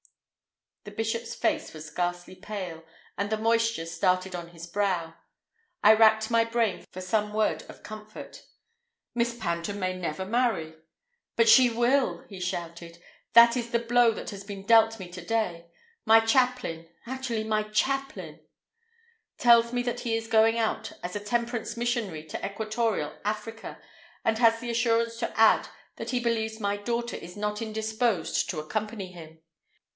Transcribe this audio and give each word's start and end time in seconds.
The 0.83 0.89
bishop's 0.89 1.35
face 1.35 1.73
was 1.73 1.91
ghastly 1.91 2.33
pale, 2.33 2.83
and 3.19 3.29
the 3.29 3.37
moisture 3.37 3.85
started 3.85 4.33
on 4.35 4.47
his 4.47 4.65
brow. 4.65 5.13
I 5.83 5.93
racked 5.93 6.31
my 6.31 6.43
brain 6.43 6.85
for 6.91 7.01
some 7.01 7.33
word 7.33 7.61
of 7.69 7.83
comfort. 7.83 8.43
"Miss 9.13 9.37
Panton 9.37 9.79
may 9.79 9.95
never 9.95 10.25
marry." 10.25 10.73
"But 11.35 11.47
she 11.47 11.69
will!" 11.69 12.23
he 12.27 12.39
shouted. 12.39 12.97
"That 13.33 13.55
is 13.55 13.69
the 13.69 13.77
blow 13.77 14.09
that 14.13 14.31
has 14.31 14.43
been 14.43 14.65
dealt 14.65 14.97
me 14.99 15.07
to 15.11 15.21
day. 15.23 15.67
My 16.03 16.19
chaplain—actually, 16.19 17.43
my 17.43 17.61
chaplain—tells 17.61 19.71
me 19.71 19.83
that 19.83 19.99
he 19.99 20.15
is 20.17 20.27
going 20.27 20.57
out 20.57 20.93
as 21.03 21.15
a 21.15 21.19
temperance 21.19 21.77
missionary 21.77 22.23
to 22.25 22.43
equatorial 22.43 23.13
Africa, 23.23 23.79
and 24.25 24.39
has 24.39 24.59
the 24.59 24.71
assurance 24.71 25.17
to 25.17 25.39
add 25.39 25.67
that 25.97 26.09
he 26.09 26.19
believes 26.19 26.59
my 26.59 26.75
daughter 26.75 27.17
is 27.17 27.37
not 27.37 27.61
indisposed 27.61 28.49
to 28.49 28.59
accompany 28.59 29.11
him!" 29.11 29.41